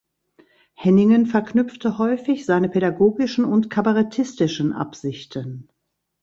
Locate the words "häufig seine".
1.99-2.69